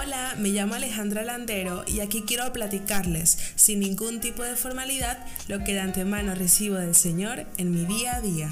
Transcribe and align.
Hola, 0.00 0.36
me 0.38 0.50
llamo 0.50 0.74
Alejandra 0.74 1.24
Landero 1.24 1.82
y 1.84 1.98
aquí 1.98 2.22
quiero 2.22 2.52
platicarles, 2.52 3.36
sin 3.56 3.80
ningún 3.80 4.20
tipo 4.20 4.44
de 4.44 4.54
formalidad, 4.54 5.18
lo 5.48 5.64
que 5.64 5.74
de 5.74 5.80
antemano 5.80 6.36
recibo 6.36 6.76
del 6.76 6.94
Señor 6.94 7.46
en 7.56 7.72
mi 7.72 7.84
día 7.84 8.14
a 8.14 8.20
día. 8.20 8.48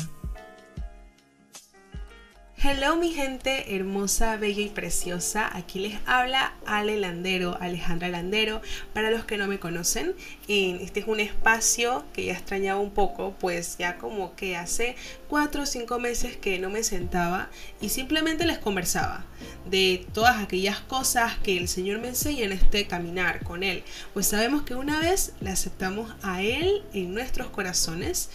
Hello 2.59 2.97
mi 2.97 3.13
gente 3.13 3.77
hermosa, 3.77 4.39
bella 4.39 4.63
y 4.63 4.71
preciosa. 4.71 5.55
Aquí 5.55 5.79
les 5.79 5.99
habla 6.07 6.55
Ale 6.65 6.97
Landero, 6.97 7.59
Alejandra 7.61 8.09
Landero. 8.09 8.63
Para 8.95 9.11
los 9.11 9.27
que 9.27 9.37
no 9.37 9.47
me 9.47 9.61
conocen, 9.61 10.15
este 10.49 11.01
es 11.01 11.07
un 11.07 11.21
espacio 11.21 12.07
que 12.15 12.25
ya 12.25 12.33
extrañaba 12.33 12.81
un 12.81 12.93
poco, 12.93 13.35
pues 13.39 13.77
ya 13.79 13.99
como 13.99 14.35
que 14.37 14.57
hace 14.57 14.97
cuatro 15.29 15.65
o 15.65 15.67
cinco 15.67 15.99
meses 15.99 16.39
que 16.39 16.59
no 16.59 16.71
me 16.71 16.83
sentaba 16.83 17.51
y 17.83 17.91
simplemente 17.91 18.47
les 18.47 18.59
conversaba 18.59 19.27
de 19.69 20.07
todas 20.15 20.43
aquellas 20.43 20.81
cosas 20.81 21.37
que 21.39 21.59
el 21.59 21.69
Señor 21.69 21.99
me 21.99 22.09
enseña 22.09 22.45
en 22.45 22.53
este 22.53 22.87
caminar 22.87 23.45
con 23.45 23.65
Él. 23.65 23.83
Pues 24.15 24.29
sabemos 24.29 24.63
que 24.63 24.75
una 24.75 24.99
vez 25.01 25.35
le 25.41 25.51
aceptamos 25.51 26.15
a 26.23 26.43
Él 26.43 26.85
en 26.95 27.13
nuestros 27.13 27.49
corazones, 27.49 28.31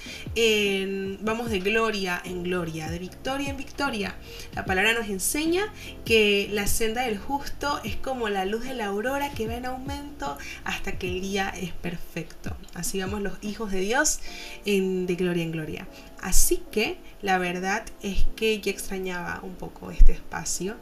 vamos 1.22 1.50
de 1.50 1.60
gloria 1.60 2.22
en 2.24 2.44
gloria, 2.44 2.92
de 2.92 3.00
victoria 3.00 3.50
en 3.50 3.58
victoria. 3.58 4.16
La 4.56 4.66
palabra 4.66 4.94
nos 4.94 5.10
enseña 5.10 5.72
que 6.06 6.50
la 6.52 6.68
senda 6.68 7.04
del 7.04 7.18
justo 7.18 7.80
es 7.84 7.96
como 7.96 8.30
la 8.30 8.46
luz 8.46 8.64
de 8.64 8.74
la 8.74 8.88
aurora 8.88 9.32
que 9.32 9.48
va 9.48 9.56
en 9.56 9.66
aumento 9.66 10.38
hasta 10.64 10.94
que 10.94 11.08
el 11.08 11.22
día 11.22 11.50
es 11.50 11.72
perfecto. 11.72 12.56
Así 12.74 13.00
vamos 13.00 13.22
los 13.22 13.34
hijos 13.42 13.72
de 13.72 13.80
Dios 13.80 14.20
en, 14.66 15.06
de 15.06 15.16
gloria 15.16 15.44
en 15.44 15.52
gloria. 15.52 15.88
Así 16.22 16.62
que 16.72 16.98
la 17.22 17.38
verdad 17.38 17.84
es 18.02 18.26
que 18.36 18.60
ya 18.62 18.72
extrañaba 18.72 19.40
un 19.44 19.56
poco 19.56 19.92
este 19.92 20.12
espacio 20.12 20.76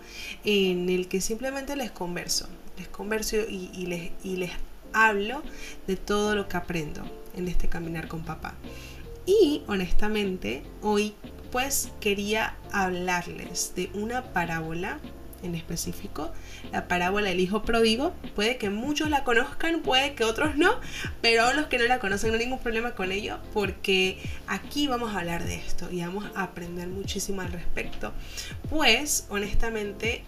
en 0.44 0.90
el 0.90 1.08
que 1.08 1.22
simplemente 1.22 1.76
les 1.76 1.92
converso, 1.92 2.48
les 2.78 2.88
converso 2.88 3.38
y, 3.38 3.86
les, 3.86 4.12
y 4.24 4.38
les 4.38 4.52
hablo 4.94 5.44
de 5.88 5.96
todo 5.96 6.36
lo 6.36 6.48
que 6.48 6.58
aprendo 6.58 7.04
en 7.36 7.48
este 7.48 7.68
caminar 7.68 8.08
con 8.08 8.24
papá. 8.24 8.56
Y 9.26 9.62
honestamente, 9.68 10.64
hoy 10.82 11.14
pues 11.52 11.92
quería 12.00 12.56
hablarles 12.72 13.74
de 13.76 13.90
una 13.94 14.24
parábola 14.34 15.00
en 15.42 15.56
específico, 15.56 16.34
la 16.72 16.90
parábola 16.90 17.30
del 17.30 17.40
hijo 17.40 17.62
pródigo. 17.62 18.14
Puede 18.36 18.58
que 18.58 18.70
muchos 18.70 19.10
la 19.10 19.24
conozcan, 19.24 19.82
puede 19.82 20.14
que 20.14 20.26
otros 20.26 20.58
no, 20.58 20.82
pero 21.22 21.54
los 21.54 21.68
que 21.68 21.78
no 21.78 21.86
la 21.86 22.00
conocen 22.00 22.32
no 22.32 22.38
hay 22.38 22.44
ningún 22.44 22.60
problema 22.60 22.92
con 22.92 23.12
ello, 23.12 23.40
porque 23.54 24.20
aquí 24.48 24.88
vamos 24.88 25.16
a 25.16 25.20
hablar 25.20 25.46
de 25.46 25.56
esto 25.56 25.90
y 25.92 26.02
vamos 26.02 26.26
a 26.36 26.44
aprender 26.44 26.90
muchísimo 26.90 27.42
al 27.42 27.54
respecto. 27.54 28.12
Pues, 28.70 29.28
honestamente, 29.30 30.26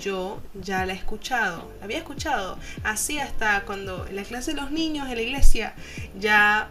yo 0.00 0.40
ya 0.54 0.86
la 0.86 0.94
he 0.94 0.96
escuchado, 0.96 1.70
la 1.80 1.84
había 1.84 1.98
escuchado, 1.98 2.58
así 2.84 3.18
hasta 3.18 3.64
cuando 3.66 4.06
en 4.06 4.16
la 4.16 4.22
clase 4.22 4.54
de 4.54 4.62
los 4.62 4.70
niños 4.70 5.10
de 5.10 5.16
la 5.16 5.22
iglesia 5.22 5.74
ya 6.18 6.70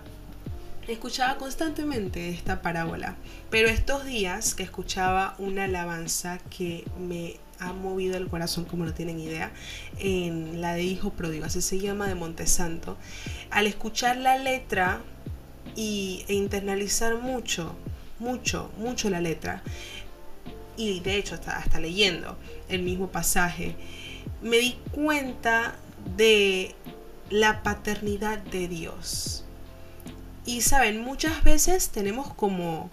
escuchaba 0.88 1.38
constantemente 1.38 2.30
esta 2.30 2.62
parábola, 2.62 3.16
pero 3.50 3.70
estos 3.70 4.06
días 4.06 4.56
que 4.56 4.64
escuchaba 4.64 5.36
una 5.38 5.66
alabanza 5.66 6.40
que 6.50 6.86
me 7.00 7.36
ha 7.60 7.74
movido 7.74 8.18
el 8.18 8.28
corazón 8.28 8.66
como 8.66 8.86
no 8.86 8.94
tienen 8.94 9.20
idea, 9.20 9.52
en 10.00 10.62
la 10.62 10.74
de 10.74 10.84
Hijo 10.84 11.12
Pródigo, 11.12 11.46
así 11.46 11.62
se 11.62 11.80
llama 11.80 12.08
de 12.08 12.16
Montesanto, 12.16 12.98
al 13.52 13.68
escuchar 13.68 14.18
la 14.18 14.38
letra 14.38 15.02
y, 15.76 16.26
e 16.28 16.34
internalizar 16.34 17.16
mucho, 17.18 17.76
mucho, 18.18 18.72
mucho 18.78 19.10
la 19.12 19.22
letra, 19.22 19.62
y 20.76 21.02
de 21.02 21.18
hecho 21.18 21.36
hasta, 21.36 21.58
hasta 21.58 21.80
leyendo 21.80 22.38
el 22.68 22.82
mismo 22.82 23.12
pasaje, 23.12 23.76
me 24.42 24.58
di 24.58 24.76
cuenta 24.92 25.76
de 26.18 26.74
la 27.30 27.62
paternidad 27.62 28.40
de 28.40 28.68
Dios. 28.68 29.46
Y 30.46 30.62
saben, 30.62 31.02
muchas 31.02 31.44
veces 31.44 31.90
tenemos 31.90 32.34
como 32.34 32.90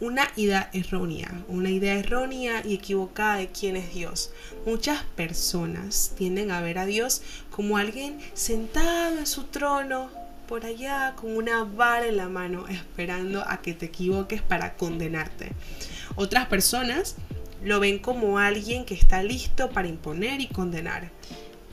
una 0.00 0.28
idea 0.36 0.70
errónea, 0.72 1.30
una 1.48 1.70
idea 1.70 1.94
errónea 1.94 2.62
y 2.64 2.74
equivocada 2.74 3.36
de 3.36 3.48
quién 3.48 3.76
es 3.76 3.92
Dios. 3.94 4.30
Muchas 4.64 5.02
personas 5.16 6.12
tienden 6.16 6.50
a 6.50 6.60
ver 6.60 6.78
a 6.78 6.86
Dios 6.86 7.22
como 7.50 7.78
alguien 7.78 8.18
sentado 8.34 9.18
en 9.18 9.26
su 9.26 9.44
trono, 9.44 10.08
por 10.46 10.66
allá, 10.66 11.14
con 11.16 11.36
una 11.36 11.64
vara 11.64 12.06
en 12.06 12.16
la 12.16 12.28
mano, 12.28 12.68
esperando 12.68 13.42
a 13.46 13.62
que 13.62 13.72
te 13.72 13.86
equivoques 13.86 14.42
para 14.42 14.74
condenarte. 14.74 15.52
Otras 16.16 16.46
personas 16.46 17.16
lo 17.64 17.80
ven 17.80 17.98
como 17.98 18.38
alguien 18.38 18.84
que 18.84 18.94
está 18.94 19.22
listo 19.22 19.70
para 19.70 19.88
imponer 19.88 20.40
y 20.40 20.48
condenar 20.48 21.10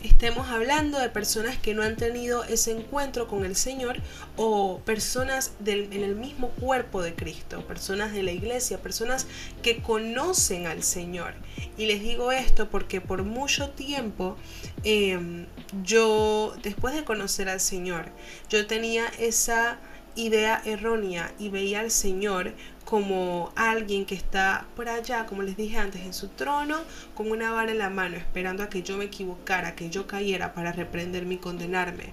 estemos 0.03 0.49
hablando 0.49 0.99
de 0.99 1.09
personas 1.09 1.57
que 1.57 1.73
no 1.73 1.83
han 1.83 1.95
tenido 1.95 2.43
ese 2.43 2.71
encuentro 2.71 3.27
con 3.27 3.45
el 3.45 3.55
Señor 3.55 3.97
o 4.35 4.79
personas 4.79 5.53
en 5.65 6.03
el 6.03 6.15
mismo 6.15 6.49
cuerpo 6.49 7.01
de 7.01 7.13
Cristo, 7.13 7.65
personas 7.67 8.13
de 8.13 8.23
la 8.23 8.31
iglesia, 8.31 8.81
personas 8.81 9.27
que 9.61 9.81
conocen 9.81 10.67
al 10.67 10.83
Señor. 10.83 11.33
Y 11.77 11.85
les 11.85 12.01
digo 12.01 12.31
esto 12.31 12.69
porque 12.69 13.01
por 13.01 13.23
mucho 13.23 13.69
tiempo 13.69 14.37
em, 14.83 15.45
yo, 15.83 16.53
después 16.63 16.95
de 16.95 17.03
conocer 17.03 17.49
al 17.49 17.59
Señor, 17.59 18.05
yo 18.49 18.65
tenía 18.67 19.07
esa 19.19 19.79
idea 20.15 20.61
errónea 20.65 21.31
y 21.39 21.49
veía 21.49 21.79
al 21.79 21.91
Señor 21.91 22.53
como 22.91 23.53
alguien 23.55 24.05
que 24.05 24.15
está 24.15 24.65
por 24.75 24.89
allá, 24.89 25.25
como 25.25 25.43
les 25.43 25.55
dije 25.55 25.77
antes, 25.77 26.01
en 26.01 26.13
su 26.13 26.27
trono, 26.27 26.75
con 27.15 27.31
una 27.31 27.49
vara 27.49 27.71
en 27.71 27.77
la 27.77 27.89
mano, 27.89 28.17
esperando 28.17 28.63
a 28.63 28.69
que 28.69 28.83
yo 28.83 28.97
me 28.97 29.05
equivocara, 29.05 29.75
que 29.75 29.89
yo 29.89 30.07
cayera 30.07 30.53
para 30.53 30.73
reprenderme 30.73 31.35
y 31.35 31.37
condenarme. 31.37 32.11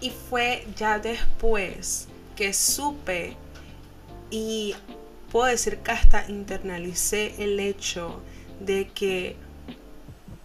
Y 0.00 0.10
fue 0.10 0.64
ya 0.76 1.00
después 1.00 2.06
que 2.36 2.52
supe 2.52 3.36
y 4.30 4.76
puedo 5.32 5.46
decir 5.46 5.78
que 5.78 5.90
hasta 5.90 6.30
internalicé 6.30 7.34
el 7.42 7.58
hecho 7.58 8.22
de 8.60 8.86
que 8.86 9.34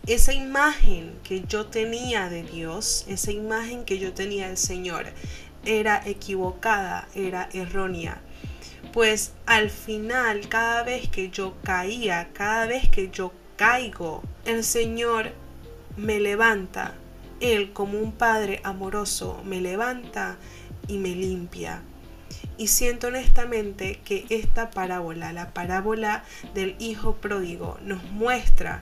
esa 0.07 0.33
imagen 0.33 1.13
que 1.23 1.43
yo 1.43 1.67
tenía 1.67 2.27
de 2.29 2.41
Dios, 2.41 3.05
esa 3.07 3.31
imagen 3.31 3.85
que 3.85 3.99
yo 3.99 4.13
tenía 4.13 4.47
del 4.47 4.57
Señor, 4.57 5.05
era 5.63 6.01
equivocada, 6.07 7.07
era 7.13 7.49
errónea. 7.53 8.19
Pues 8.93 9.33
al 9.45 9.69
final, 9.69 10.47
cada 10.49 10.83
vez 10.83 11.07
que 11.09 11.29
yo 11.29 11.55
caía, 11.63 12.29
cada 12.33 12.65
vez 12.65 12.89
que 12.89 13.09
yo 13.11 13.33
caigo, 13.55 14.23
el 14.45 14.63
Señor 14.63 15.31
me 15.97 16.19
levanta. 16.19 16.95
Él 17.39 17.73
como 17.73 17.99
un 17.99 18.11
Padre 18.13 18.61
amoroso 18.63 19.41
me 19.45 19.61
levanta 19.61 20.37
y 20.87 20.97
me 20.97 21.09
limpia. 21.09 21.81
Y 22.57 22.67
siento 22.67 23.07
honestamente 23.07 23.99
que 24.03 24.25
esta 24.29 24.71
parábola, 24.71 25.31
la 25.31 25.53
parábola 25.53 26.23
del 26.55 26.75
Hijo 26.79 27.15
Pródigo, 27.17 27.77
nos 27.83 28.03
muestra 28.05 28.81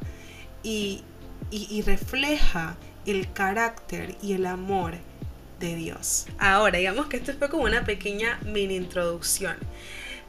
y, 0.64 1.04
y 1.52 1.82
refleja 1.82 2.78
el 3.06 3.32
carácter 3.34 4.16
y 4.22 4.34
el 4.34 4.46
amor 4.46 4.96
de 5.60 5.76
Dios. 5.76 6.28
Ahora, 6.38 6.78
digamos 6.78 7.08
que 7.08 7.18
esto 7.18 7.34
fue 7.34 7.50
como 7.50 7.64
una 7.64 7.86
pequeña 7.86 8.40
mini 8.46 8.76
introducción. 8.76 9.58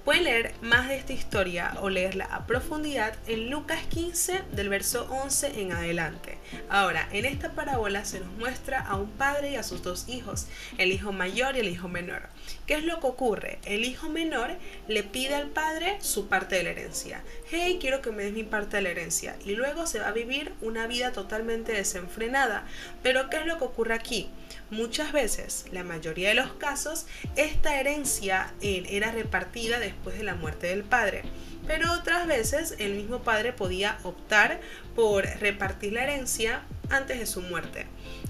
Pueden 0.07 0.23
leer 0.23 0.55
más 0.63 0.87
de 0.87 0.97
esta 0.97 1.13
historia 1.13 1.75
o 1.81 1.91
leerla 1.91 2.27
a 2.27 2.47
profundidad 2.47 3.17
en 3.27 3.51
Lucas 3.51 3.81
15 3.89 4.45
del 4.53 4.69
verso 4.69 5.09
11 5.11 5.61
en 5.61 5.73
adelante. 5.73 6.39
Ahora, 6.69 7.09
en 7.11 7.25
esta 7.25 7.51
parábola 7.57 8.05
se 8.05 8.21
nos 8.21 8.29
muestra 8.35 8.81
a 8.83 8.95
un 8.95 9.11
padre 9.11 9.51
y 9.51 9.57
a 9.57 9.65
sus 9.65 9.83
dos 9.83 10.09
hijos, 10.09 10.47
el 10.79 10.93
hijo 10.93 11.11
mayor 11.11 11.57
y 11.57 11.59
el 11.59 11.69
hijo 11.69 11.89
menor. 11.89 12.29
¿Qué 12.69 12.75
es 12.75 12.85
lo 12.85 13.01
que 13.01 13.07
ocurre? 13.09 13.59
El 13.65 13.85
hijo 13.85 14.09
menor 14.09 14.53
le 14.87 15.03
pide 15.03 15.35
al 15.35 15.49
padre 15.49 15.99
su 16.01 16.29
parte 16.29 16.55
de 16.55 16.63
la 16.63 16.71
herencia. 16.71 17.25
Hey, 17.51 17.79
quiero 17.81 18.01
que 18.01 18.13
me 18.13 18.23
des 18.23 18.33
mi 18.33 18.45
parte 18.45 18.77
de 18.77 18.83
la 18.83 18.91
herencia. 18.91 19.35
Y 19.45 19.57
luego 19.57 19.89
se 19.89 19.99
va 19.99 20.07
a 20.07 20.13
vivir 20.13 20.53
una 20.61 20.87
vida 20.87 21.11
totalmente 21.11 21.73
desenfrenada. 21.73 22.65
Pero 23.03 23.29
¿qué 23.29 23.39
es 23.39 23.47
lo 23.47 23.59
que 23.59 23.65
ocurre 23.65 23.95
aquí? 23.95 24.31
Muchas 24.71 25.13
veces, 25.13 25.67
la 25.71 25.85
mayoría 25.85 26.31
de 26.31 26.35
los 26.35 26.53
casos, 26.55 27.07
esta 27.37 27.79
herencia 27.79 28.53
era 28.61 29.13
repartida 29.13 29.79
después 29.79 30.19
de 30.19 30.25
la 30.25 30.35
muerte 30.35 30.67
del 30.67 30.83
padre. 30.83 31.23
Pero 31.67 31.93
otras 31.93 32.27
veces 32.27 32.75
el 32.79 32.95
mismo 32.95 33.23
padre 33.23 33.53
podía 33.53 33.99
optar 34.03 34.61
por 34.95 35.25
repartir 35.25 35.93
la 35.93 36.03
herencia 36.03 36.63
antes 36.91 37.19
de 37.19 37.27
su 37.27 37.43
muerte. 37.43 37.87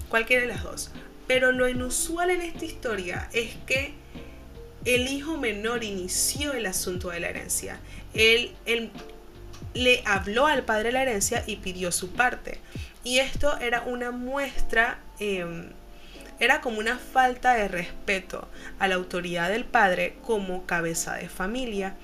Cualquiera 0.09 0.43
de 0.43 0.47
las 0.49 0.63
dos. 0.63 0.91
Pero 1.27 1.51
lo 1.51 1.67
inusual 1.67 2.29
en 2.29 2.41
esta 2.41 2.65
historia 2.65 3.29
es 3.33 3.55
que 3.65 3.93
el 4.85 5.07
hijo 5.07 5.37
menor 5.37 5.83
inició 5.83 6.53
el 6.53 6.65
asunto 6.65 7.09
de 7.09 7.19
la 7.19 7.29
herencia. 7.29 7.79
Él, 8.13 8.51
le 9.73 10.01
habló 10.05 10.47
al 10.47 10.63
padre 10.63 10.85
de 10.85 10.91
la 10.93 11.01
herencia 11.01 11.43
y 11.45 11.57
pidió 11.57 11.91
su 11.91 12.11
parte. 12.11 12.59
Y 13.03 13.19
esto 13.19 13.57
era 13.57 13.81
una 13.81 14.11
muestra 14.11 14.99
em, 15.19 15.71
era 16.39 16.61
como 16.61 16.79
una 16.79 16.97
falta 16.97 17.55
de 17.55 17.67
respeto 17.67 18.47
a 18.79 18.87
la 18.87 18.95
autoridad 18.95 19.49
del 19.49 19.65
padre 19.65 20.17
como 20.23 20.65
cabeza 20.65 21.15
de 21.15 21.29
familia. 21.29 21.95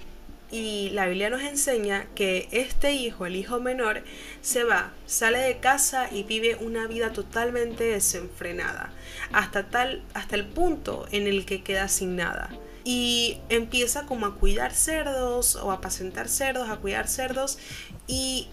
Y 0.52 0.92
la 0.92 1.08
Biblia 1.08 1.32
nos 1.32 1.42
enseña 1.42 2.06
que 2.14 2.48
este 2.52 2.92
hijo, 2.94 3.26
el 3.26 3.36
hijo 3.36 3.60
menor, 3.60 4.04
se 4.42 4.64
va, 4.64 4.92
sale 5.08 5.40
de 5.40 5.58
casa 5.58 6.08
y 6.12 6.24
vive 6.24 6.56
una 6.56 6.86
vida 6.86 7.12
totalmente 7.12 7.86
desenfrenada, 7.86 8.92
hasta 9.32 9.70
tal 9.70 10.04
hasta 10.14 10.36
el 10.36 10.46
punto 10.46 11.08
en 11.12 11.26
el 11.26 11.46
que 11.46 11.64
queda 11.64 11.88
sin 11.88 12.16
nada. 12.16 12.52
Y 12.84 13.40
empieza 13.50 14.06
como 14.06 14.28
a 14.28 14.36
cuidar 14.36 14.74
cerdos 14.74 15.56
o 15.56 15.72
a 15.72 15.76
apacentar 15.76 16.28
cerdos, 16.28 16.70
a 16.70 16.78
cuidar 16.78 17.08
cerdos 17.08 17.58
y 18.06 18.48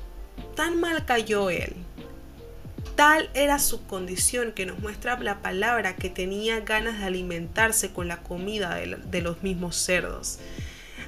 tan 0.57 0.81
mal 0.81 1.05
cayó 1.05 1.51
él. 1.51 1.75
Tal 2.97 3.31
era 3.35 3.59
su 3.59 3.87
condición 3.87 4.53
que 4.53 4.67
nos 4.67 4.79
muestra 4.79 5.19
la 5.19 5.41
palabra 5.41 5.97
que 5.97 6.11
tenía 6.11 6.61
ganas 6.61 6.99
de 6.99 7.05
alimentarse 7.05 7.93
con 7.93 8.09
la 8.09 8.23
comida 8.23 8.75
de, 8.75 9.21
los 9.23 9.43
mismos 9.43 9.77
cerdos 9.77 10.39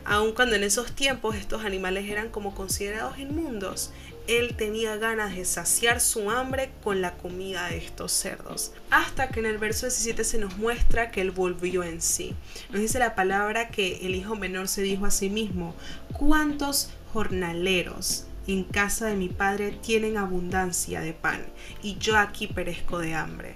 aun 0.05 0.32
cuando 0.32 0.56
en 0.56 0.64
esos 0.64 0.93
tiempos 0.93 1.37
estos 1.37 1.64
animales 1.64 2.11
eran 2.11 2.29
como 2.29 2.56
considerados 2.56 3.20
inmundos, 3.20 3.93
él 4.26 4.55
tenía 4.56 4.96
ganas 4.96 5.34
de 5.34 5.44
saciar 5.44 6.00
su 6.00 6.31
hambre 6.31 6.70
con 6.82 7.00
la 7.00 7.14
comida 7.14 7.69
de 7.69 7.79
estos 7.79 8.12
cerdos. 8.12 8.73
Hasta 8.90 9.28
que 9.28 9.40
en 9.40 9.46
el 9.46 9.58
verso 9.58 9.87
17 9.87 10.25
se 10.25 10.38
nos 10.38 10.56
muestra 10.56 11.11
que 11.11 11.20
él 11.20 11.31
volvió 11.31 11.82
en 11.82 12.00
sí. 12.00 12.35
Nos 12.70 12.81
dice 12.81 12.99
la 12.99 13.14
palabra 13.14 13.69
que 13.69 14.06
el 14.06 14.14
hijo 14.14 14.37
menor 14.37 14.69
se 14.69 14.82
dijo 14.82 15.06
a 15.06 15.11
sí 15.11 15.28
mismo, 15.28 15.75
¿cuántos 16.12 16.90
jornaleros 17.12 18.26
en 18.47 18.65
casa 18.65 19.06
de 19.06 19.17
mi 19.17 19.29
padre 19.29 19.71
tienen 19.71 20.17
abundancia 20.17 21.00
de 21.00 21.12
pan 21.12 21.44
y 21.83 21.97
yo 21.99 22.19
aquí 22.19 22.47
perezco 22.47 22.99
de 22.99 23.15
hambre? 23.15 23.55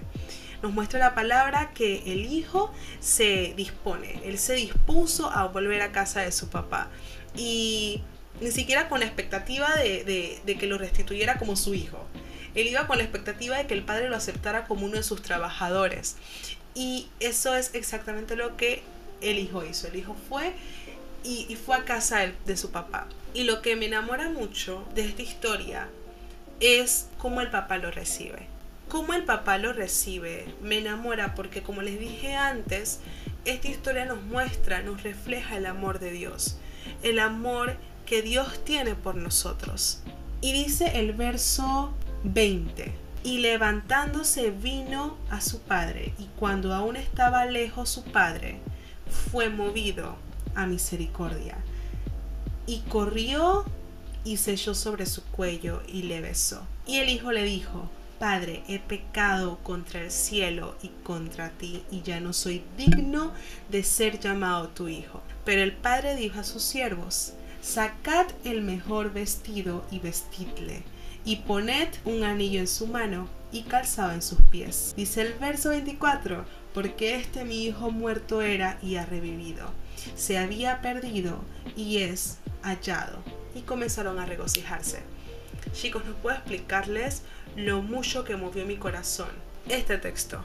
nos 0.61 0.73
muestra 0.73 0.99
la 0.99 1.13
palabra 1.13 1.71
que 1.73 2.03
el 2.11 2.25
hijo 2.25 2.73
se 2.99 3.53
dispone, 3.55 4.19
él 4.25 4.39
se 4.39 4.55
dispuso 4.55 5.29
a 5.29 5.47
volver 5.47 5.81
a 5.81 5.91
casa 5.91 6.21
de 6.21 6.31
su 6.31 6.49
papá. 6.49 6.89
Y 7.35 8.01
ni 8.41 8.51
siquiera 8.51 8.89
con 8.89 8.99
la 8.99 9.05
expectativa 9.05 9.75
de, 9.75 10.57
que 10.59 10.67
lo 10.67 10.77
restituyera 10.77 11.37
como 11.37 11.55
su 11.55 11.73
hijo. 11.73 12.05
Él 12.55 12.67
iba 12.67 12.87
con 12.87 12.97
la 12.97 13.03
expectativa 13.03 13.57
de 13.57 13.67
que 13.67 13.73
el 13.73 13.83
padre 13.83 14.09
lo 14.09 14.15
aceptara 14.15 14.65
como 14.65 14.85
uno 14.85 14.95
de 14.95 15.03
sus 15.03 15.21
trabajadores. 15.21 16.15
Y 16.73 17.07
eso 17.19 17.55
es 17.55 17.71
exactamente 17.73 18.35
lo 18.35 18.57
que 18.57 18.81
el 19.21 19.37
hijo 19.39 19.63
hizo. 19.65 19.87
El 19.87 19.95
hijo 19.95 20.15
fue 20.27 20.53
y, 21.23 21.55
fue 21.55 21.75
a 21.75 21.85
casa 21.85 22.31
de, 22.45 22.57
su 22.57 22.71
papá. 22.71 23.07
Y 23.37 23.43
lo 23.43 23.61
que 23.61 23.75
me 23.75 23.85
enamora 23.85 24.29
mucho 24.29 24.83
de 24.95 25.05
esta 25.05 25.21
historia 25.21 25.89
es 26.59 27.07
cómo 27.19 27.41
el 27.41 27.51
papá 27.51 27.77
lo 27.77 27.91
recibe 27.91 28.47
cómo 28.87 29.13
el 29.13 29.23
papá 29.23 29.57
lo 29.57 29.73
recibe 29.73 30.45
me 30.61 30.77
enamora 30.77 31.35
porque 31.35 31.61
como 31.61 31.81
les 31.81 31.99
dije 31.99 32.35
antes, 32.35 32.99
esta 33.45 33.67
historia 33.67 34.05
nos 34.05 34.21
muestra, 34.23 34.81
nos 34.81 35.03
refleja 35.03 35.57
el 35.57 35.65
amor 35.65 35.99
de 35.99 36.11
Dios, 36.11 36.57
el 37.03 37.19
amor 37.19 37.75
que 38.05 38.21
Dios 38.21 38.63
tiene 38.63 38.95
por 38.95 39.15
nosotros. 39.15 40.01
Y 40.41 40.53
dice 40.53 40.99
el 40.99 41.13
verso 41.13 41.93
20, 42.23 42.93
y 43.23 43.39
levantándose 43.39 44.51
vino 44.51 45.17
a 45.29 45.41
su 45.41 45.61
padre, 45.61 46.13
y 46.17 46.25
cuando 46.37 46.73
aún 46.73 46.95
estaba 46.95 47.45
lejos 47.45 47.89
su 47.89 48.03
padre, 48.03 48.59
fue 49.31 49.49
movido 49.49 50.15
a 50.55 50.65
misericordia, 50.65 51.57
y 52.67 52.81
corrió 52.81 53.65
y 54.23 54.37
se 54.37 54.51
echó 54.51 54.75
sobre 54.75 55.05
su 55.05 55.23
cuello 55.23 55.81
y 55.87 56.03
le 56.03 56.21
besó. 56.21 56.61
Y 56.85 56.97
el 56.97 57.09
hijo 57.09 57.31
le 57.31 57.43
dijo, 57.43 57.89
Padre, 58.19 58.63
he 58.67 58.79
pecado 58.79 59.59
contra 59.63 60.01
el 60.01 60.11
cielo 60.11 60.75
y 60.81 60.89
contra 61.03 61.49
ti, 61.51 61.83
y 61.91 62.01
ya 62.01 62.19
no 62.19 62.33
soy 62.33 62.63
digno 62.77 63.31
de 63.69 63.83
ser 63.83 64.19
llamado 64.19 64.69
tu 64.69 64.87
hijo. 64.87 65.21
Pero 65.45 65.61
el 65.61 65.71
padre 65.71 66.15
dijo 66.15 66.39
a 66.39 66.43
sus 66.43 66.63
siervos, 66.63 67.33
Sacad 67.61 68.27
el 68.43 68.61
mejor 68.61 69.13
vestido 69.13 69.85
y 69.91 69.99
vestidle, 69.99 70.83
y 71.25 71.37
poned 71.37 71.89
un 72.05 72.23
anillo 72.23 72.59
en 72.59 72.67
su 72.67 72.87
mano 72.87 73.27
y 73.51 73.63
calzado 73.63 74.13
en 74.13 74.21
sus 74.21 74.41
pies. 74.49 74.93
Dice 74.97 75.21
el 75.21 75.33
verso 75.33 75.69
24, 75.69 76.45
porque 76.73 77.15
este 77.15 77.45
mi 77.45 77.65
hijo 77.65 77.91
muerto 77.91 78.41
era 78.41 78.77
y 78.81 78.95
ha 78.95 79.05
revivido. 79.05 79.71
Se 80.15 80.37
había 80.37 80.81
perdido 80.81 81.39
y 81.75 81.97
es 81.97 82.39
Y 83.55 83.61
comenzaron 83.61 84.19
a 84.19 84.25
regocijarse. 84.25 85.01
Chicos, 85.73 86.05
no 86.05 86.13
puedo 86.15 86.35
explicarles 86.35 87.23
lo 87.55 87.81
mucho 87.81 88.23
que 88.23 88.35
movió 88.35 88.65
mi 88.65 88.77
corazón 88.77 89.29
este 89.69 89.97
texto 89.97 90.41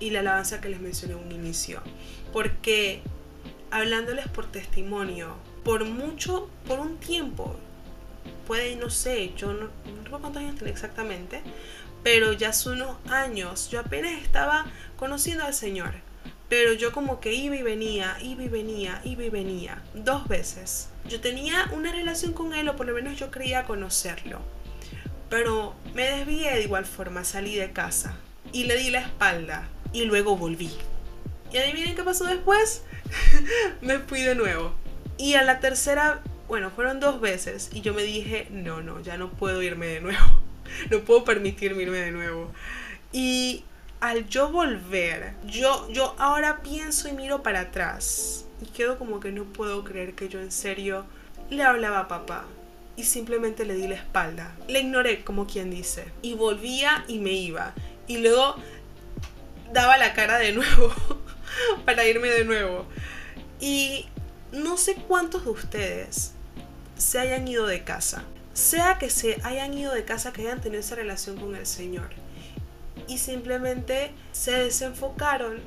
y 0.00 0.10
la 0.10 0.20
alabanza 0.20 0.60
que 0.60 0.68
les 0.68 0.80
mencioné 0.80 1.14
en 1.14 1.20
un 1.20 1.32
inicio. 1.32 1.82
Porque 2.32 3.02
hablándoles 3.70 4.28
por 4.28 4.46
testimonio, 4.46 5.36
por 5.64 5.84
mucho, 5.84 6.48
por 6.66 6.78
un 6.80 6.98
tiempo, 6.98 7.56
puede, 8.46 8.76
no 8.76 8.90
sé, 8.90 9.32
yo 9.36 9.52
no, 9.52 9.66
no 9.66 10.02
recuerdo 10.02 10.20
cuántos 10.20 10.42
años 10.42 10.56
tiene 10.56 10.70
exactamente, 10.70 11.42
pero 12.02 12.32
ya 12.32 12.50
hace 12.50 12.70
unos 12.70 12.96
años, 13.08 13.68
yo 13.70 13.80
apenas 13.80 14.12
estaba 14.22 14.66
conociendo 14.96 15.44
al 15.44 15.54
Señor. 15.54 15.92
Pero 16.48 16.72
yo 16.72 16.92
como 16.92 17.20
que 17.20 17.32
iba 17.32 17.56
y 17.56 17.62
venía, 17.62 18.16
iba 18.22 18.44
y 18.44 18.48
venía, 18.48 19.00
iba 19.04 19.24
y 19.24 19.30
venía, 19.30 19.82
dos 19.94 20.28
veces. 20.28 20.88
Yo 21.08 21.20
tenía 21.20 21.68
una 21.72 21.92
relación 21.92 22.32
con 22.32 22.54
Él, 22.54 22.68
o 22.68 22.76
por 22.76 22.86
lo 22.86 22.94
menos 22.94 23.18
yo 23.18 23.30
creía 23.30 23.64
conocerlo. 23.64 24.40
Pero 25.28 25.74
me 25.94 26.04
desvié 26.04 26.54
de 26.54 26.62
igual 26.62 26.84
forma, 26.84 27.24
salí 27.24 27.56
de 27.56 27.72
casa 27.72 28.16
y 28.52 28.64
le 28.64 28.76
di 28.76 28.90
la 28.90 29.00
espalda 29.00 29.68
y 29.92 30.04
luego 30.04 30.36
volví. 30.36 30.70
¿Y 31.52 31.58
adivinen 31.58 31.96
qué 31.96 32.02
pasó 32.02 32.24
después? 32.24 32.82
me 33.80 33.98
fui 33.98 34.22
de 34.22 34.34
nuevo. 34.34 34.74
Y 35.18 35.34
a 35.34 35.42
la 35.42 35.58
tercera, 35.58 36.22
bueno, 36.48 36.70
fueron 36.70 37.00
dos 37.00 37.20
veces 37.20 37.70
y 37.72 37.80
yo 37.80 37.92
me 37.94 38.02
dije, 38.02 38.46
no, 38.50 38.82
no, 38.82 39.00
ya 39.00 39.16
no 39.16 39.30
puedo 39.30 39.62
irme 39.62 39.86
de 39.86 40.00
nuevo. 40.00 40.42
no 40.90 41.00
puedo 41.00 41.24
permitirme 41.24 41.82
irme 41.82 41.98
de 41.98 42.12
nuevo. 42.12 42.52
Y 43.12 43.64
al 44.00 44.28
yo 44.28 44.50
volver, 44.50 45.34
yo, 45.46 45.88
yo 45.90 46.14
ahora 46.18 46.62
pienso 46.62 47.08
y 47.08 47.12
miro 47.12 47.42
para 47.42 47.60
atrás 47.60 48.46
y 48.60 48.66
quedo 48.66 48.98
como 48.98 49.20
que 49.20 49.32
no 49.32 49.44
puedo 49.44 49.84
creer 49.84 50.14
que 50.14 50.28
yo 50.28 50.40
en 50.40 50.52
serio 50.52 51.04
le 51.50 51.62
hablaba 51.62 52.00
a 52.00 52.08
papá 52.08 52.44
y 52.96 53.04
simplemente 53.04 53.64
le 53.64 53.74
di 53.74 53.86
la 53.86 53.94
espalda. 53.94 54.56
Le 54.68 54.80
ignoré, 54.80 55.22
como 55.22 55.46
quien 55.46 55.70
dice. 55.70 56.06
Y 56.22 56.34
volvía 56.34 57.04
y 57.08 57.18
me 57.18 57.32
iba. 57.32 57.74
Y 58.06 58.18
luego 58.18 58.56
daba 59.72 59.98
la 59.98 60.14
cara 60.14 60.38
de 60.38 60.52
nuevo 60.52 60.92
para 61.84 62.06
irme 62.06 62.28
de 62.28 62.44
nuevo. 62.44 62.86
Y 63.60 64.06
no 64.52 64.78
sé 64.78 64.94
cuántos 64.94 65.44
de 65.44 65.50
ustedes 65.50 66.32
se 66.96 67.18
hayan 67.18 67.46
ido 67.46 67.66
de 67.66 67.84
casa. 67.84 68.24
Sea 68.54 68.96
que 68.98 69.10
se 69.10 69.38
hayan 69.44 69.76
ido 69.76 69.92
de 69.92 70.04
casa, 70.04 70.32
que 70.32 70.42
hayan 70.42 70.62
tenido 70.62 70.80
esa 70.80 70.94
relación 70.94 71.38
con 71.38 71.54
el 71.54 71.66
Señor. 71.66 72.08
Y 73.08 73.18
simplemente 73.18 74.12
se 74.32 74.52
desenfocaron 74.52 75.60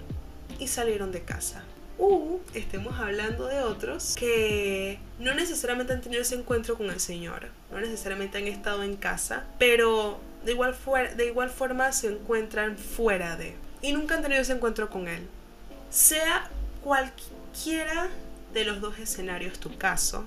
y 0.59 0.67
salieron 0.67 1.11
de 1.11 1.21
casa 1.23 1.63
u 1.99 2.39
estemos 2.53 2.97
hablando 2.97 3.45
de 3.47 3.59
otros 3.61 4.15
que 4.15 4.99
no 5.19 5.33
necesariamente 5.33 5.93
han 5.93 6.01
tenido 6.01 6.21
ese 6.21 6.35
encuentro 6.35 6.77
con 6.77 6.89
el 6.89 6.99
Señor, 6.99 7.49
no 7.71 7.79
necesariamente 7.81 8.37
han 8.37 8.47
estado 8.47 8.83
en 8.83 8.95
casa, 8.95 9.45
pero 9.59 10.17
de 10.45 10.53
igual, 10.53 10.75
de 11.17 11.25
igual 11.27 11.49
forma 11.49 11.91
se 11.91 12.07
encuentran 12.07 12.77
fuera 12.77 13.35
de 13.35 13.53
y 13.81 13.91
nunca 13.91 14.15
han 14.15 14.21
tenido 14.21 14.41
ese 14.41 14.53
encuentro 14.53 14.89
con 14.89 15.07
Él. 15.09 15.27
Sea 15.89 16.49
cualquiera 16.83 18.07
de 18.53 18.63
los 18.63 18.79
dos 18.79 18.97
escenarios 18.97 19.59
tu 19.59 19.77
caso, 19.77 20.25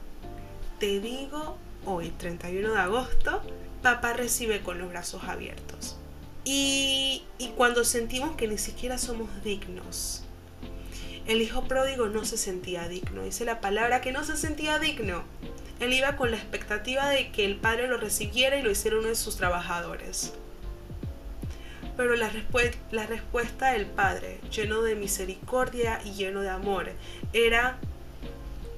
te 0.78 1.00
digo 1.00 1.56
hoy, 1.86 2.10
31 2.10 2.72
de 2.72 2.78
agosto, 2.78 3.42
papá 3.80 4.12
recibe 4.12 4.60
con 4.60 4.78
los 4.78 4.90
brazos 4.90 5.24
abiertos. 5.24 5.96
Y, 6.44 7.24
cuando 7.56 7.84
sentimos 7.84 8.34
que 8.36 8.48
ni 8.48 8.58
siquiera 8.58 8.98
somos 8.98 9.28
dignos 9.44 10.24
el 11.26 11.40
hijo 11.40 11.64
pródigo 11.64 12.08
no 12.08 12.24
se 12.24 12.36
sentía 12.36 12.88
digno. 12.88 13.22
Dice 13.22 13.44
la 13.44 13.60
palabra 13.60 14.00
que 14.00 14.12
no 14.12 14.24
se 14.24 14.36
sentía 14.36 14.78
digno. 14.78 15.22
Él 15.80 15.92
iba 15.92 16.16
con 16.16 16.30
la 16.30 16.36
expectativa 16.36 17.08
de 17.08 17.30
que 17.30 17.44
el 17.44 17.56
padre 17.56 17.88
lo 17.88 17.96
recibiera 17.96 18.56
y 18.56 18.62
lo 18.62 18.70
hiciera 18.70 18.98
uno 18.98 19.08
de 19.08 19.14
sus 19.14 19.36
trabajadores. 19.36 20.32
Pero 21.96 22.16
la, 22.16 22.30
la 22.90 23.06
respuesta 23.06 23.72
del 23.72 23.86
padre, 23.86 24.40
lleno 24.50 24.82
de 24.82 24.96
misericordia 24.96 26.00
y 26.04 26.12
lleno 26.12 26.40
de 26.40 26.48
amor, 26.48 26.90
era, 27.32 27.78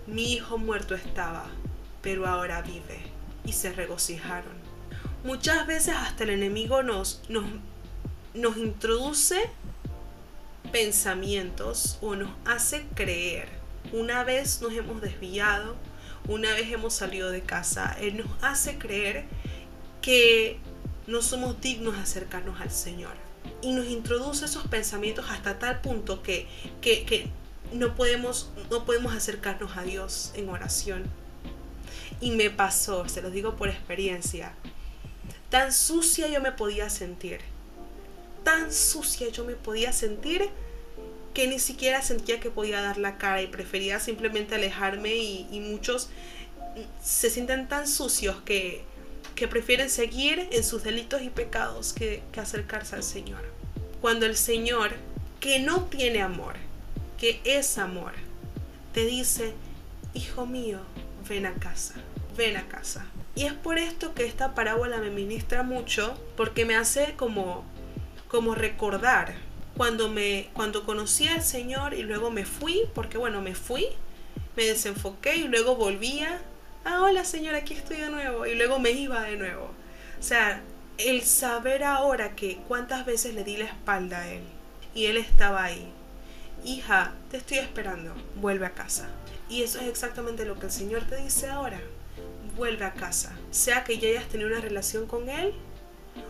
mi 0.06 0.32
hijo 0.32 0.58
muerto 0.58 0.94
estaba, 0.94 1.46
pero 2.02 2.26
ahora 2.26 2.62
vive. 2.62 2.98
Y 3.44 3.52
se 3.52 3.72
regocijaron. 3.72 4.63
Muchas 5.24 5.66
veces 5.66 5.94
hasta 5.96 6.24
el 6.24 6.30
enemigo 6.30 6.82
nos, 6.82 7.22
nos, 7.30 8.56
introduce 8.58 9.48
pensamientos 10.70 11.96
o 12.02 12.14
nos 12.14 12.28
hace 12.44 12.84
creer. 12.94 13.48
Una 13.94 14.22
vez 14.22 14.60
nos 14.60 14.74
hemos 14.74 15.00
desviado, 15.00 15.76
una 16.28 16.52
vez 16.52 16.70
hemos 16.70 16.92
salido 16.92 17.30
de 17.30 17.40
casa, 17.40 17.96
Él 17.98 18.18
nos 18.18 18.26
hace 18.42 18.76
creer 18.76 19.24
que 20.02 20.58
no 21.06 21.22
somos 21.22 21.58
dignos 21.58 21.96
de 21.96 22.02
acercarnos 22.02 22.60
al 22.60 22.70
Señor. 22.70 23.14
Y 23.62 23.72
nos 23.72 23.86
introduce 23.86 24.44
esos 24.44 24.68
pensamientos 24.68 25.24
hasta 25.30 25.58
tal 25.58 25.80
punto 25.80 26.22
que, 26.22 26.46
que, 26.82 27.30
no, 27.72 27.94
podemos, 27.94 28.50
no 28.70 28.84
podemos 28.84 29.14
acercarnos 29.14 29.74
a 29.78 29.84
Dios 29.84 30.32
en 30.34 30.50
oración. 30.50 31.04
Y 32.20 32.32
me 32.32 32.50
pasó, 32.50 33.08
se 33.08 33.22
los 33.22 33.32
digo 33.32 33.56
por 33.56 33.70
experiencia. 33.70 34.54
Tan 35.54 35.72
sucia 35.72 36.26
yo 36.26 36.40
me 36.40 36.50
podía 36.50 36.90
sentir. 36.90 37.38
Tan 38.42 38.72
sucia 38.72 39.28
yo 39.28 39.44
me 39.44 39.54
podía 39.54 39.92
sentir 39.92 40.48
que 41.32 41.46
ni 41.46 41.60
siquiera 41.60 42.02
sentía 42.02 42.40
que 42.40 42.50
podía 42.50 42.82
dar 42.82 42.98
la 42.98 43.18
cara 43.18 43.40
y 43.40 43.46
prefería 43.46 44.00
simplemente 44.00 44.56
alejarme 44.56 45.14
y, 45.14 45.60
muchos 45.60 46.08
se 47.00 47.30
sienten 47.30 47.68
tan 47.68 47.86
sucios 47.86 48.42
que, 48.44 48.82
que, 49.36 49.46
prefieren 49.46 49.90
seguir 49.90 50.48
en 50.50 50.64
sus 50.64 50.82
delitos 50.82 51.22
y 51.22 51.30
pecados 51.30 51.92
que, 51.92 52.24
que 52.32 52.40
acercarse 52.40 52.96
al 52.96 53.04
Señor. 53.04 53.44
Cuando 54.00 54.26
el 54.26 54.36
Señor, 54.36 54.90
que 55.38 55.60
no 55.60 55.84
tiene 55.84 56.20
amor, 56.20 56.56
que 57.16 57.40
es 57.44 57.78
amor, 57.78 58.14
te 58.92 59.04
dice, 59.04 59.52
hijo 60.14 60.46
mío, 60.46 60.80
ven 61.28 61.46
a 61.46 61.54
casa, 61.54 61.94
ven 62.36 62.56
a 62.56 62.66
casa. 62.66 63.06
Y 63.34 63.44
es 63.46 63.52
por 63.52 63.78
esto 63.78 64.14
que 64.14 64.24
esta 64.24 64.54
parábola 64.54 64.98
me 64.98 65.10
ministra 65.10 65.62
mucho, 65.62 66.14
porque 66.36 66.64
me 66.64 66.76
hace 66.76 67.14
como, 67.16 67.64
como 68.28 68.54
recordar 68.54 69.34
cuando 69.76 70.08
me 70.08 70.50
cuando 70.52 70.84
conocí 70.84 71.26
al 71.26 71.42
Señor 71.42 71.94
y 71.94 72.02
luego 72.02 72.30
me 72.30 72.44
fui, 72.44 72.82
porque 72.94 73.18
bueno, 73.18 73.40
me 73.40 73.54
fui, 73.54 73.86
me 74.56 74.64
desenfoqué 74.64 75.36
y 75.36 75.48
luego 75.48 75.74
volvía, 75.76 76.40
ah, 76.84 77.02
hola 77.02 77.24
Señor, 77.24 77.54
aquí 77.56 77.74
estoy 77.74 77.96
de 77.96 78.10
nuevo 78.10 78.46
y 78.46 78.54
luego 78.54 78.78
me 78.78 78.92
iba 78.92 79.22
de 79.22 79.36
nuevo. 79.36 79.70
O 80.18 80.22
sea, 80.22 80.62
el 80.98 81.22
saber 81.22 81.82
ahora 81.82 82.36
que 82.36 82.58
cuántas 82.68 83.04
veces 83.04 83.34
le 83.34 83.42
di 83.42 83.56
la 83.56 83.64
espalda 83.64 84.20
a 84.20 84.32
él 84.32 84.42
y 84.94 85.06
él 85.06 85.16
estaba 85.16 85.64
ahí. 85.64 85.92
Hija, 86.64 87.12
te 87.30 87.38
estoy 87.38 87.58
esperando, 87.58 88.14
vuelve 88.36 88.66
a 88.66 88.74
casa. 88.74 89.08
Y 89.50 89.62
eso 89.62 89.80
es 89.80 89.88
exactamente 89.88 90.46
lo 90.46 90.58
que 90.58 90.66
el 90.66 90.72
Señor 90.72 91.02
te 91.02 91.16
dice 91.16 91.48
ahora. 91.48 91.80
Vuelve 92.56 92.84
a 92.84 92.92
casa. 92.92 93.36
Sea 93.50 93.84
que 93.84 93.98
ya 93.98 94.08
hayas 94.08 94.28
tenido 94.28 94.48
una 94.48 94.60
relación 94.60 95.06
con 95.06 95.28
Él 95.28 95.54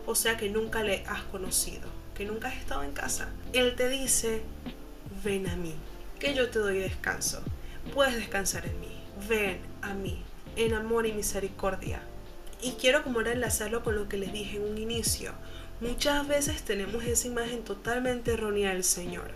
o 0.07 0.15
sea 0.15 0.37
que 0.37 0.49
nunca 0.49 0.83
le 0.83 1.05
has 1.07 1.23
conocido 1.25 1.89
que 2.15 2.25
nunca 2.25 2.49
has 2.49 2.57
estado 2.57 2.83
en 2.85 2.93
casa, 2.93 3.29
Él 3.53 3.75
te 3.75 3.89
dice, 3.89 4.43
ven 5.25 5.49
a 5.49 5.57
mí, 5.57 5.75
que 6.19 6.35
yo 6.35 6.49
te 6.49 6.61
doy 6.61 6.79
descanso. 6.79 7.43
Puedes 7.93 8.15
descansar 8.15 8.65
en 8.67 8.81
mí. 8.81 9.01
Ven 9.29 9.59
a 9.83 9.95
mí, 9.95 10.23
en 10.57 10.75
amor 10.75 11.07
y 11.07 11.13
misericordia. 11.13 12.01
Y 12.63 12.73
quiero 12.73 13.03
como 13.03 13.19
ahora 13.19 13.33
enlazarlo 13.33 13.83
con 13.83 13.97
lo 13.97 14.09
que 14.09 14.17
les 14.17 14.33
dije 14.33 14.57
en 14.57 14.65
un 14.65 14.79
inicio. 14.79 15.33
Muchas 15.81 16.27
veces 16.27 16.63
tenemos 16.63 17.05
esa 17.05 17.27
imagen 17.27 17.63
totalmente 17.65 18.33
errónea 18.33 18.73
del 18.73 18.85
Señor 18.85 19.33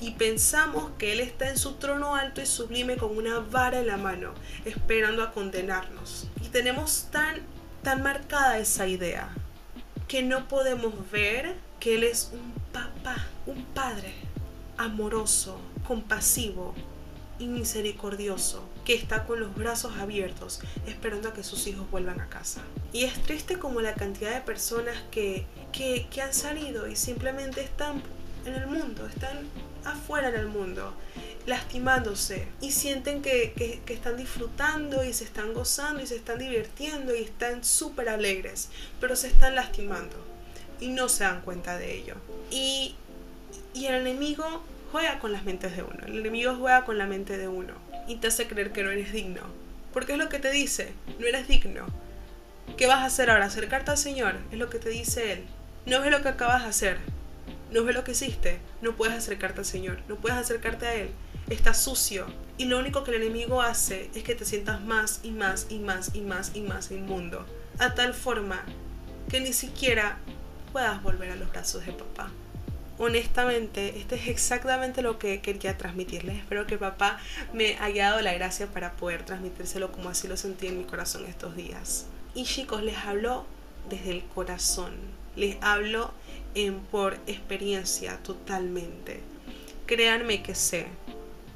y 0.00 0.12
pensamos 0.12 0.90
que 0.98 1.12
Él 1.12 1.20
está 1.20 1.48
en 1.48 1.58
su 1.58 1.74
trono 1.74 2.14
alto 2.14 2.40
y 2.40 2.46
sublime 2.46 2.96
con 2.96 3.16
una 3.16 3.40
vara 3.40 3.80
en 3.80 3.86
la 3.86 3.96
mano, 3.96 4.34
esperando 4.64 5.22
a 5.22 5.32
condenarnos. 5.32 6.26
Y 6.42 6.48
tenemos 6.48 7.08
tan, 7.10 7.40
tan 7.82 8.02
marcada 8.02 8.58
esa 8.58 8.86
idea 8.86 9.30
que 10.08 10.22
no 10.22 10.48
podemos 10.48 10.92
ver 11.10 11.54
que 11.80 11.94
Él 11.94 12.04
es 12.04 12.30
un 12.32 12.52
papá, 12.72 13.26
un 13.46 13.64
padre 13.64 14.14
amoroso, 14.76 15.58
compasivo 15.86 16.74
y 17.38 17.46
misericordioso, 17.46 18.62
que 18.84 18.94
está 18.94 19.24
con 19.24 19.40
los 19.40 19.54
brazos 19.54 19.96
abiertos 19.98 20.60
esperando 20.86 21.28
a 21.28 21.34
que 21.34 21.42
sus 21.42 21.66
hijos 21.66 21.90
vuelvan 21.90 22.20
a 22.20 22.28
casa. 22.28 22.62
Y 22.92 23.04
es 23.04 23.20
triste 23.22 23.58
como 23.58 23.80
la 23.80 23.94
cantidad 23.94 24.34
de 24.34 24.40
personas 24.40 24.96
que, 25.10 25.46
que, 25.72 26.06
han 26.22 26.32
salido 26.32 26.86
y 26.86 26.96
simplemente 26.96 27.62
están 27.62 28.02
en 28.46 28.54
el 28.54 28.66
mundo, 28.66 29.06
están 29.06 29.38
afuera 29.84 30.28
en 30.28 30.36
el 30.36 30.46
mundo, 30.46 30.94
lastimándose 31.46 32.46
y 32.60 32.72
sienten 32.72 33.22
que, 33.22 33.52
que, 33.84 33.92
están 33.92 34.16
disfrutando 34.16 35.04
y 35.04 35.12
se 35.12 35.24
están 35.24 35.52
gozando 35.52 36.02
y 36.02 36.06
se 36.06 36.16
están 36.16 36.38
divirtiendo 36.38 37.14
y 37.14 37.22
están 37.22 37.64
súper 37.64 38.08
alegres, 38.08 38.70
pero 39.00 39.14
se 39.16 39.28
están 39.28 39.54
lastimando 39.54 40.16
y 40.80 40.88
no 40.88 41.08
se 41.08 41.24
dan 41.24 41.42
cuenta 41.42 41.76
de 41.78 41.94
ello. 41.94 42.14
Y, 42.50 42.94
y 43.74 43.86
el 43.86 43.94
enemigo 43.96 44.62
juega 44.90 45.18
con 45.18 45.32
las 45.32 45.44
mentes 45.44 45.76
de 45.76 45.82
uno, 45.82 46.06
el 46.06 46.18
enemigo 46.18 46.54
juega 46.56 46.84
con 46.84 46.98
la 46.98 47.06
mente 47.06 47.36
de 47.36 47.48
uno 47.48 47.74
y 48.08 48.16
te 48.16 48.28
hace 48.28 48.46
creer 48.46 48.72
que 48.72 48.82
no 48.82 48.90
eres 48.90 49.12
digno. 49.12 49.42
Porque 49.92 50.12
es 50.12 50.18
lo 50.18 50.28
que 50.28 50.40
te 50.40 50.50
dice, 50.50 50.92
no 51.20 51.26
eres 51.26 51.46
digno. 51.46 51.86
¿Qué 52.76 52.86
vas 52.86 53.00
a 53.00 53.06
hacer 53.06 53.30
ahora? 53.30 53.46
Acercarte 53.46 53.92
al 53.92 53.98
Señor, 53.98 54.34
es 54.50 54.58
lo 54.58 54.68
que 54.68 54.78
te 54.78 54.88
dice 54.88 55.32
Él. 55.32 55.44
No 55.86 56.00
ves 56.00 56.10
lo 56.10 56.22
que 56.22 56.30
acabas 56.30 56.62
de 56.64 56.70
hacer, 56.70 56.98
no 57.74 57.82
ves 57.82 57.96
lo 57.96 58.04
que 58.04 58.12
hiciste, 58.12 58.60
no 58.82 58.94
puedes 58.94 59.16
acercarte 59.16 59.58
al 59.58 59.66
Señor, 59.66 59.98
no 60.08 60.14
puedes 60.14 60.38
acercarte 60.38 60.86
a 60.86 60.94
Él. 60.94 61.10
Estás 61.50 61.82
sucio. 61.82 62.24
Y 62.56 62.66
lo 62.66 62.78
único 62.78 63.02
que 63.02 63.10
el 63.10 63.20
enemigo 63.20 63.60
hace 63.60 64.10
es 64.14 64.22
que 64.22 64.36
te 64.36 64.44
sientas 64.44 64.80
más 64.80 65.18
y 65.24 65.32
más 65.32 65.66
y 65.68 65.80
más 65.80 66.14
y 66.14 66.20
más 66.20 66.52
y 66.54 66.60
más 66.60 66.92
inmundo. 66.92 67.44
A 67.80 67.94
tal 67.94 68.14
forma 68.14 68.64
que 69.28 69.40
ni 69.40 69.52
siquiera 69.52 70.18
puedas 70.72 71.02
volver 71.02 71.32
a 71.32 71.36
los 71.36 71.50
brazos 71.50 71.84
de 71.84 71.92
papá. 71.92 72.30
Honestamente, 72.96 73.98
este 73.98 74.14
es 74.14 74.28
exactamente 74.28 75.02
lo 75.02 75.18
que 75.18 75.40
quería 75.40 75.76
transmitirles. 75.76 76.36
Espero 76.38 76.68
que 76.68 76.78
papá 76.78 77.18
me 77.52 77.76
haya 77.80 78.10
dado 78.10 78.22
la 78.22 78.34
gracia 78.34 78.68
para 78.68 78.92
poder 78.92 79.24
transmitírselo 79.24 79.90
como 79.90 80.10
así 80.10 80.28
lo 80.28 80.36
sentí 80.36 80.68
en 80.68 80.78
mi 80.78 80.84
corazón 80.84 81.26
estos 81.26 81.56
días. 81.56 82.06
Y 82.36 82.44
chicos, 82.44 82.84
les 82.84 82.98
hablo 82.98 83.46
desde 83.90 84.12
el 84.12 84.24
corazón. 84.26 85.23
Les 85.36 85.56
hablo 85.62 86.12
en, 86.54 86.80
por 86.80 87.14
experiencia 87.26 88.18
totalmente. 88.22 89.20
Créanme 89.86 90.42
que 90.42 90.54
sé 90.54 90.86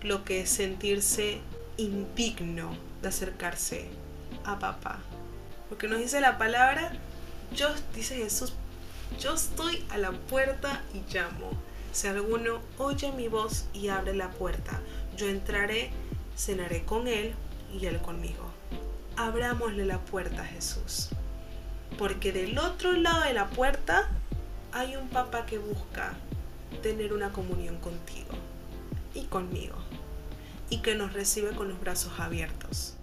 lo 0.03 0.25
que 0.25 0.41
es 0.41 0.51
sentirse 0.51 1.41
indigno 1.77 2.77
de 3.03 3.09
acercarse 3.09 3.89
a 4.45 4.59
papá. 4.59 4.99
Porque 5.69 5.89
nos 5.89 5.99
dice 5.99 6.21
la 6.21 6.39
palabra, 6.39 6.93
yo, 7.55 7.69
dice 7.95 8.17
Jesús, 8.17 8.53
yo 9.21 9.35
estoy 9.35 9.85
a 9.91 9.99
la 9.99 10.13
puerta 10.13 10.83
y 10.95 11.13
llamo. 11.13 11.51
Si 11.93 12.07
alguno 12.07 12.61
oye 12.77 13.13
mi 13.13 13.29
voz 13.29 13.65
y 13.73 13.89
abre 13.89 14.15
la 14.15 14.31
puerta, 14.31 14.81
yo 15.17 15.29
entraré, 15.29 15.91
cenaré 16.37 16.85
con 16.85 17.09
él 17.09 17.35
y 17.73 17.87
él 17.87 17.99
conmigo. 17.99 18.45
Abrámosle 19.17 19.85
la 19.85 19.99
puerta 19.99 20.43
a 20.43 20.47
Jesús. 20.47 21.11
Porque 21.97 22.33
del 22.33 22.59
otro 22.59 22.93
lado 22.93 23.23
de 23.23 23.33
la 23.33 23.49
puerta 23.49 24.09
hay 24.73 24.97
un 24.97 25.09
papá 25.09 25.47
que 25.47 25.59
busca 25.59 26.15
tener 26.83 27.13
una 27.13 27.33
comunión 27.33 27.79
contigo 27.79 28.31
y 29.15 29.25
conmigo. 29.25 29.77
Y 30.71 30.79
que 30.79 30.95
nos 30.95 31.15
recibe 31.15 31.51
con 31.53 31.69
los 31.69 31.81
brazos 31.81 32.13
abiertos. 32.19 32.98